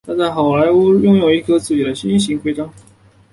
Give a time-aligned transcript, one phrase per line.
[0.07, 2.67] 他在好莱坞星光大道拥有一颗自己的星形徽章。